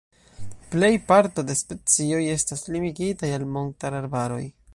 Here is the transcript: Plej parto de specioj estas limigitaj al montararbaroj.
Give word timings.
Plej 0.75 0.89
parto 1.11 1.43
de 1.51 1.57
specioj 1.59 2.23
estas 2.39 2.67
limigitaj 2.77 3.31
al 3.39 3.47
montararbaroj. 3.61 4.45